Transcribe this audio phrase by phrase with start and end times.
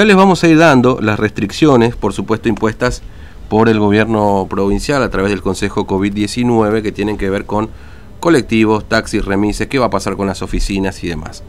[0.00, 3.02] Ya les vamos a ir dando las restricciones, por supuesto, impuestas
[3.48, 7.68] por el gobierno provincial a través del Consejo COVID-19 que tienen que ver con
[8.20, 11.42] colectivos, taxis, remises, qué va a pasar con las oficinas y demás.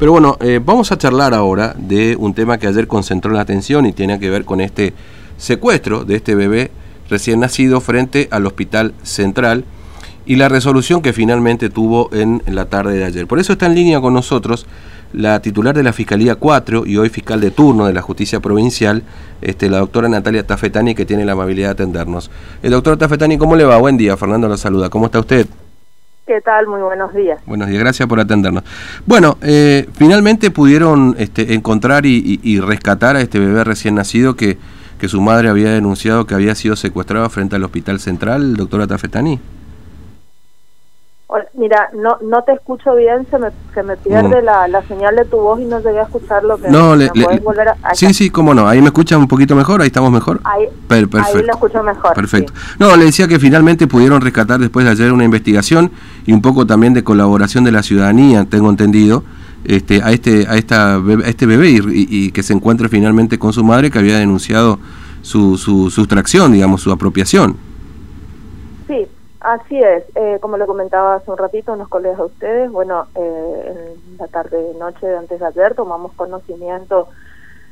[0.00, 3.86] Pero bueno, eh, vamos a charlar ahora de un tema que ayer concentró la atención
[3.86, 4.92] y tiene que ver con este
[5.36, 6.72] secuestro de este bebé
[7.08, 9.64] recién nacido frente al Hospital Central
[10.26, 13.28] y la resolución que finalmente tuvo en la tarde de ayer.
[13.28, 14.66] Por eso está en línea con nosotros
[15.12, 19.02] la titular de la Fiscalía 4 y hoy fiscal de turno de la Justicia Provincial,
[19.40, 22.30] este, la doctora Natalia Tafetani, que tiene la amabilidad de atendernos.
[22.62, 23.76] El doctor Tafetani, ¿cómo le va?
[23.78, 24.88] Buen día, Fernando la saluda.
[24.90, 25.46] ¿Cómo está usted?
[26.26, 26.66] ¿Qué tal?
[26.66, 27.38] Muy buenos días.
[27.46, 28.64] Buenos días, gracias por atendernos.
[29.06, 34.58] Bueno, eh, finalmente pudieron este, encontrar y, rescatar a este bebé recién nacido que,
[34.98, 39.38] que su madre había denunciado que había sido secuestrado frente al Hospital Central, doctora Tafetani.
[41.54, 45.24] Mira, no no te escucho bien, se me, se me pierde la, la, señal de
[45.24, 46.68] tu voz y no llegué a escuchar lo que...
[46.68, 47.10] No, le,
[47.42, 47.94] volver a...
[47.94, 48.68] sí, sí, cómo no.
[48.68, 50.40] Ahí me escuchan un poquito mejor, ahí estamos mejor.
[50.44, 51.38] Ahí, perfecto.
[51.38, 52.14] ahí lo escucho mejor.
[52.14, 52.52] Perfecto.
[52.78, 55.90] No, le decía que finalmente pudieron rescatar después de ayer una investigación
[56.26, 59.24] y un poco también de colaboración de la ciudadanía, tengo entendido,
[59.64, 63.52] este, a este a esta a este bebé y, y, que se encuentre finalmente con
[63.52, 64.78] su madre que había denunciado
[65.22, 67.56] su, su sustracción, digamos, su apropiación.
[69.46, 73.06] Sí, Así es, eh, como le comentaba hace un ratito unos colegas de ustedes, bueno,
[73.14, 77.08] eh, en la tarde noche de antes de ayer tomamos conocimiento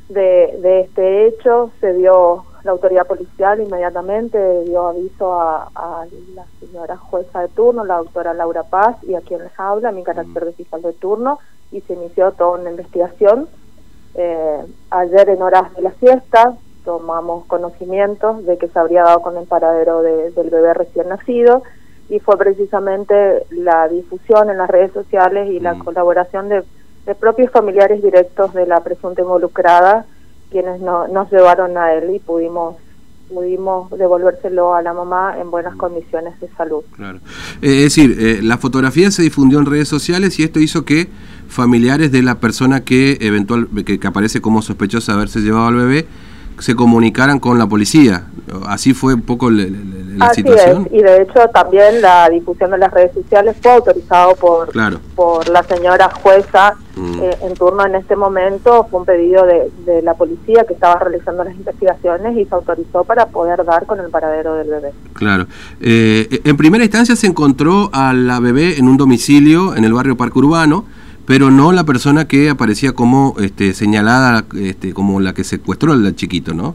[0.08, 6.44] de, de este hecho, se dio la autoridad policial inmediatamente, dio aviso a, a, la
[6.60, 10.44] señora jueza de turno, la doctora Laura Paz, y a quien les habla, mi carácter
[10.44, 11.40] de fiscal de turno,
[11.72, 13.48] y se inició toda una investigación.
[14.14, 16.54] Eh, ayer en horas de la siesta
[16.84, 21.62] tomamos conocimiento de que se habría dado con el paradero del bebé recién nacido
[22.08, 23.14] y fue precisamente
[23.50, 25.78] la difusión en las redes sociales y la mm.
[25.78, 26.62] colaboración de,
[27.18, 30.06] propios familiares directos de la presunta involucrada
[30.50, 32.76] quienes no, nos llevaron a él y pudimos
[33.28, 36.84] pudimos devolvérselo a la mamá en buenas condiciones de salud.
[36.94, 37.18] Claro.
[37.62, 41.08] Eh, es decir, eh, la fotografía se difundió en redes sociales y esto hizo que
[41.48, 45.74] familiares de la persona que eventual que, que aparece como sospechosa de haberse llevado al
[45.74, 46.06] bebé
[46.58, 48.26] se comunicaran con la policía.
[48.66, 50.88] Así fue un poco la, situación.
[50.92, 54.70] Y de hecho también la difusión de las redes sociales fue autorizado por,
[55.14, 57.18] por la señora jueza mm.
[57.20, 58.86] eh, en turno en este momento.
[58.90, 63.04] Fue un pedido de, de, la policía que estaba realizando las investigaciones y se autorizó
[63.04, 64.92] para poder dar con el paradero del bebé.
[65.14, 65.46] Claro.
[65.80, 70.16] Eh, en primera instancia se encontró a la bebé en un domicilio en el barrio
[70.16, 70.84] Parque Urbano
[71.26, 76.14] pero no la persona que aparecía como este, señalada este, como la que secuestró al
[76.14, 76.74] chiquito, ¿no?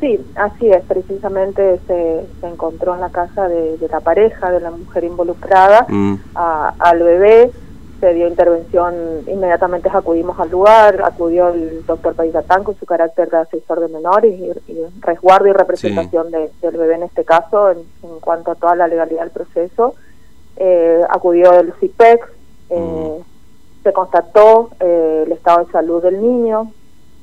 [0.00, 4.70] Sí, así es, precisamente se, se encontró en la casa de, la pareja, de la
[4.70, 6.14] mujer involucrada, mm.
[6.34, 7.50] al bebé,
[7.98, 8.94] se dio intervención,
[9.26, 14.38] inmediatamente acudimos al lugar, acudió el doctor Paidatán con su carácter de asesor de menores
[14.38, 14.52] y,
[15.00, 17.78] resguardo y representación del bebé en este caso, en,
[18.20, 19.94] cuanto a toda la legalidad del proceso,
[20.56, 22.24] eh, acudió el CIPEX,
[22.70, 23.22] eh,
[23.82, 26.72] se constató eh, el estado de salud del niño,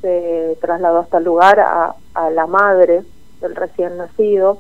[0.01, 1.95] se trasladó hasta el lugar a,
[2.31, 3.03] la madre
[3.41, 4.57] del recién nacido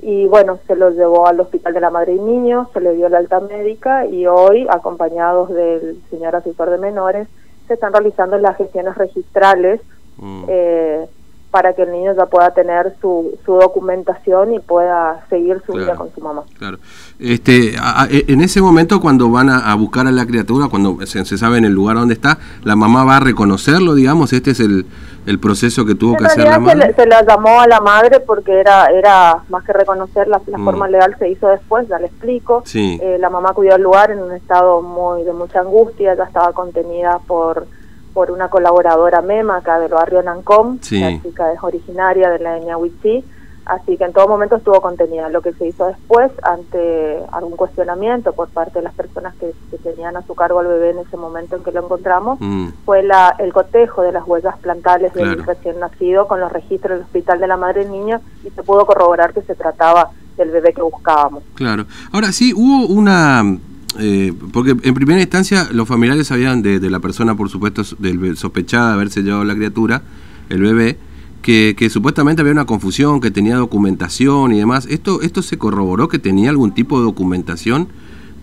[0.00, 3.08] y bueno, se lo llevó al hospital de la madre y niño, se le dio
[3.08, 7.28] la alta médica y hoy, acompañados del señor asesor de menores,
[7.66, 9.80] se están realizando las gestiones registrales
[10.18, 10.44] mm.
[10.48, 11.08] eh,
[11.54, 15.94] para que el niño ya pueda tener su, su documentación y pueda seguir su vida
[15.94, 16.42] con su mamá.
[16.58, 16.78] Claro.
[17.20, 17.76] Este,
[18.10, 21.64] e, en ese momento cuando van a, buscar a la criatura, cuando se, sabe en
[21.64, 24.84] el lugar donde está, la mamá va a reconocerlo, digamos, este es el,
[25.26, 26.92] el proceso que tuvo que hacer la madre.
[26.92, 30.64] Se, la llamó a la madre porque era era más que reconocer la, mm.
[30.64, 32.64] forma legal se hizo después, ya le explico.
[32.74, 36.52] Eh, la mamá acudió al lugar en un estado muy de mucha angustia, ya estaba
[36.52, 37.68] contenida por
[38.14, 42.78] por una colaboradora MEMA acá del barrio Nancom, la chica es originaria de la etnia
[42.78, 43.24] Huichí,
[43.66, 45.28] así que en todo momento estuvo contenida.
[45.28, 49.52] Lo que se hizo después, ante algún cuestionamiento por parte de las personas que,
[49.82, 52.68] tenían a su cargo al bebé en ese momento en que lo encontramos, mm.
[52.86, 57.04] fue la, el cotejo de las huellas plantales del recién nacido con los registros del
[57.04, 60.72] Hospital de la Madre y Niño y se pudo corroborar que se trataba del bebé
[60.72, 61.42] que buscábamos.
[61.54, 61.84] Claro.
[62.12, 63.58] Ahora sí, hubo una
[63.98, 68.88] eh, porque en primera instancia los familiares sabían de, la persona, por supuesto, del sospechada
[68.88, 70.02] de haberse llevado la criatura,
[70.48, 70.98] el bebé,
[71.42, 74.86] que, supuestamente había una confusión, que tenía documentación y demás.
[74.86, 77.88] ¿Esto esto se corroboró que tenía algún tipo de documentación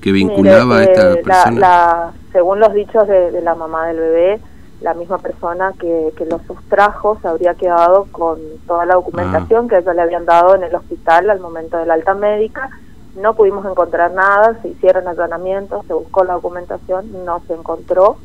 [0.02, 2.12] que vinculaba a esta eh, persona?
[2.32, 4.40] según los dichos de, la mamá del bebé,
[4.82, 9.68] la misma persona que, que los sustrajo se habría quedado con toda la documentación ah.
[9.70, 12.70] que ella le habían dado en el hospital al momento de la alta médica
[13.16, 18.18] no pudimos encontrar nada, se hicieron allanamientos, se buscó la documentación, no se encontró.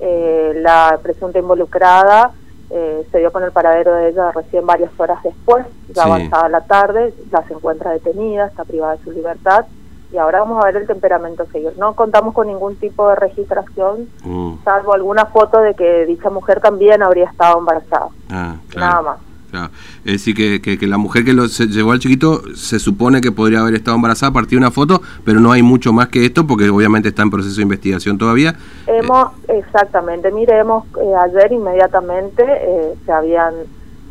[0.00, 2.32] Eh, la presunta involucrada
[2.70, 5.64] eh, se dio con el paradero de ella recién varias horas después,
[5.94, 9.66] ya avanzada la tarde, ya se encuentra detenida, está privada de su libertad
[10.12, 11.72] y ahora vamos a ver el temperamento seguir.
[11.76, 14.64] No contamos con ningún tipo de registración, mm.
[14.64, 18.08] salvo alguna foto de que dicha mujer también habría estado embarazada.
[18.30, 19.18] Ah, Nada más.
[20.04, 23.32] Es decir, que, que, la mujer que lo, se llevó al chiquito se supone que
[23.32, 26.24] podría haber estado embarazada a partir de una foto, pero no hay mucho más que
[26.24, 28.56] esto porque obviamente está en proceso de investigación todavía.
[28.86, 33.54] Hemos, exactamente, mire, hemos, eh, ayer inmediatamente eh, se habían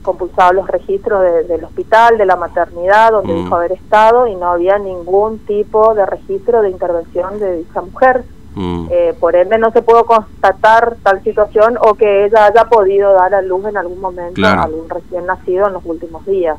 [0.04, 3.44] compulsado los registros del hospital, de la maternidad, donde mm.
[3.44, 8.24] dijo haber estado, y no había ningún tipo de registro de intervención de dicha mujer.
[8.56, 8.88] Mm.
[8.92, 13.34] Eh, por ende no se pudo constatar tal situación o que ella haya podido dar
[13.34, 16.58] a luz en algún momento a algún recién nacido en los últimos días.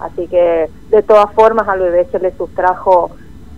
[0.00, 3.10] Así que de todas formas al bebé se le sustrajo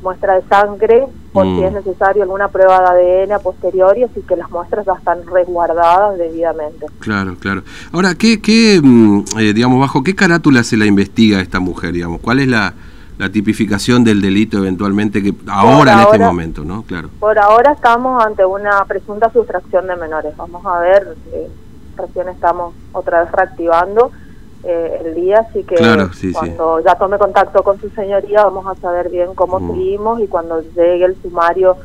[0.03, 1.65] muestra de sangre por si mm.
[1.65, 6.19] es necesario alguna prueba de ADN a posteriori, así que las muestras ya están resguardadas
[6.19, 6.87] debidamente.
[6.99, 7.63] Claro, claro.
[7.93, 12.21] Ahora, ¿qué, qué mm, eh, digamos, bajo qué carátula se la investiga esta mujer, digamos?
[12.21, 12.75] ¿Cuál es la,
[13.21, 16.85] la tipificación del delito eventualmente que ahora, en este momento, ¿no?
[16.85, 17.11] Claro.
[17.21, 20.35] Por ahora estamos ante una presunta sustracción de menores.
[20.39, 21.51] Vamos a ver, eh,
[21.99, 24.11] recién estamos otra vez reactivando
[24.65, 25.77] eh, el día, así que
[26.33, 29.71] cuando ya tome contacto con su señoría vamos a saber bien cómo mm.
[29.71, 31.77] seguimos y cuando llegue el sumario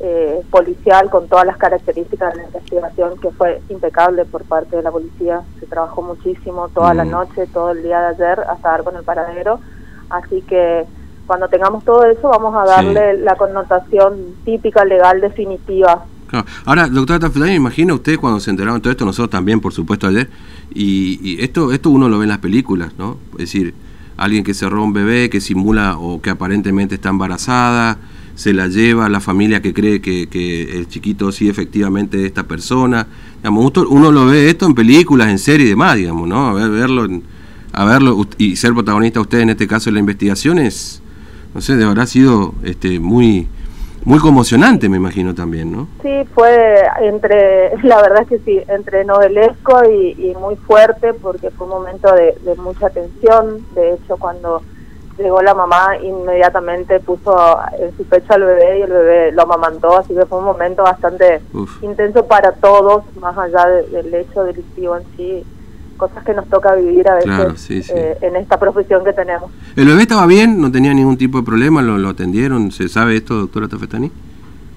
[0.00, 4.82] eh, policial con todas las características de la investigación que fue impecable por parte de
[4.82, 8.82] la policía, se trabajó muchísimo toda la noche, todo el día de ayer hasta dar
[8.82, 9.60] con el paradero
[10.10, 10.84] Así que
[11.26, 16.04] cuando tengamos todo eso vamos a darle la connotación típica, legal, definitiva.
[16.64, 20.06] Ahora, doctora Tafilani, imagina usted cuando se enteraron de todo esto, nosotros también, por supuesto,
[20.06, 20.28] ayer,
[20.74, 23.18] y, esto esto uno lo ve en las películas, ¿no?
[23.32, 23.74] Es decir,
[24.16, 27.98] alguien que se roba un bebé, que simula o que aparentemente está embarazada,
[28.34, 32.26] se la lleva a la familia que cree que, que el chiquito sí efectivamente es
[32.26, 33.06] esta persona.
[33.36, 36.54] Digamos, uno, lo ve esto en películas, en series y demás, digamos, ¿no?
[36.54, 37.22] verlo en
[37.72, 41.02] a verlo y ser protagonista usted en este caso de la investigación es,
[41.54, 43.48] no sé, de habrá sido este, muy
[44.04, 45.86] muy conmocionante, me imagino también, ¿no?
[46.02, 51.66] Sí, fue entre, la verdad es que sí, entre novelesco y, muy fuerte porque fue
[51.66, 53.66] un momento de, mucha tensión.
[53.74, 54.62] De hecho, cuando
[55.18, 59.98] llegó la mamá, inmediatamente puso en su pecho al bebé y el bebé lo amamantó,
[59.98, 61.42] así que fue un momento bastante
[61.82, 65.44] intenso para todos, más allá del hecho delictivo en sí
[66.00, 69.50] cosas que nos toca vivir a veces eh, en esta profesión que tenemos.
[69.76, 70.60] ¿El bebé estaba bien?
[70.60, 71.82] ¿No tenía ningún tipo de problema?
[71.82, 72.72] ¿Lo, atendieron?
[72.72, 74.10] ¿Se sabe esto, doctora Tafetani?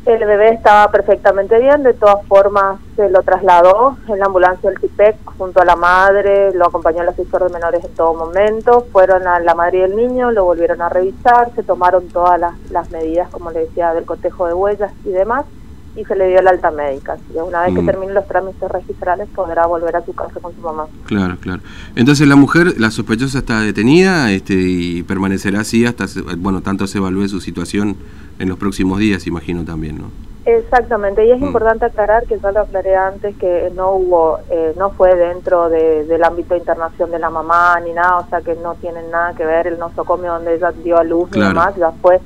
[0.06, 4.78] El bebé estaba perfectamente bien, de todas formas se lo trasladó en la ambulancia del
[4.81, 9.25] TIPEC junto a la madre, lo acompañó el asesor de menores en todo momento, fueron
[9.25, 12.92] a la madre y el niño, lo volvieron a revisar, se tomaron todas las, las
[12.92, 15.46] medidas, como le decía, del cotejo de huellas y demás,
[15.95, 17.13] y se le dio la alta médica.
[17.13, 17.86] Así una vez que mm.
[17.86, 20.88] termine los trámites registrales podrá volver a su casa con su mamá.
[21.06, 21.62] Claro, claro.
[21.95, 26.06] Entonces la mujer, la sospechosa está detenida este, y permanecerá así hasta,
[26.38, 27.95] bueno, tanto se evalúe su situación
[28.40, 30.24] en los próximos días, imagino también, ¿no?
[30.45, 31.45] Exactamente, y es mm.
[31.45, 36.22] importante aclarar que ya lo aclaré antes que no hubo, eh, no fue dentro del
[36.22, 39.46] ámbito de internación de la mamá ni nada, o sea que no tienen nada que
[39.46, 42.19] ver el nosocomio donde ella dio a luz ni demás, ya fue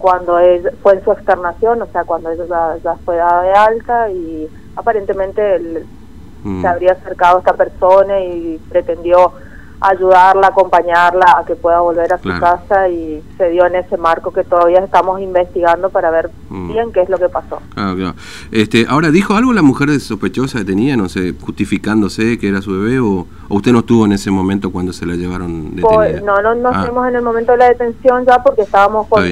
[0.00, 4.10] cuando es, fue en su externación, o sea, cuando ella ya, fue dada de alta
[4.10, 5.84] y aparentemente
[6.42, 6.62] mm.
[6.62, 9.32] se habría acercado a esta persona y pretendió
[9.80, 14.30] ayudarla, acompañarla a que pueda volver a su casa y se dio en ese marco
[14.30, 16.72] que todavía estamos investigando para ver mm.
[16.72, 17.60] bien qué es lo que pasó.
[18.52, 22.72] Este, ahora, ¿dijo algo la mujer sospechosa que tenía, no sé, justificándose que era su
[22.72, 25.94] bebé o, usted no estuvo en ese momento cuando se la llevaron detenida?
[25.94, 26.72] Pues, no, no, no ah.
[26.80, 29.22] estuvimos en el momento de la detención ya porque estábamos con,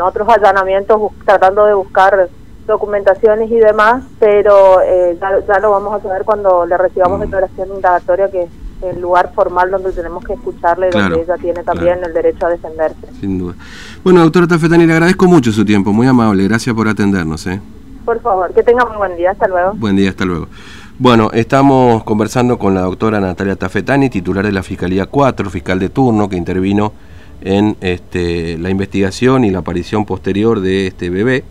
[0.00, 2.30] otros allanamientos tratando de buscar
[2.66, 7.22] documentaciones y demás, pero eh, ya, lo vamos a saber cuando le recibamos mm.
[7.22, 8.48] declaración indagatoria que
[8.82, 13.06] el lugar formal donde tenemos que escucharle, donde ella tiene también el derecho a defenderse.
[13.20, 13.54] Sin duda.
[14.04, 17.46] Bueno, doctora Tafetani, le agradezco mucho su tiempo, muy amable, gracias por atendernos.
[17.46, 17.60] ¿eh?
[18.04, 19.72] Por favor, que tenga muy buen día, hasta luego.
[19.74, 20.48] Buen día, hasta luego.
[20.98, 25.90] Bueno, estamos conversando con la doctora Natalia Tafetani, titular de la Fiscalía 4, fiscal de
[25.90, 26.92] turno, que intervino
[27.40, 31.44] en este, la investigación y la aparición posterior de este bebé.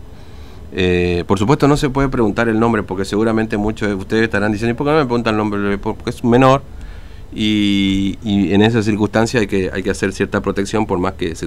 [0.72, 4.52] Eh, por supuesto no se puede preguntar el nombre porque seguramente muchos de ustedes estarán
[4.52, 5.78] diciendo, ¿y por qué no me preguntan el nombre?
[5.78, 6.62] Porque es menor
[7.34, 11.34] y, y en esa circunstancia hay que, hay que hacer cierta protección por más que
[11.34, 11.46] se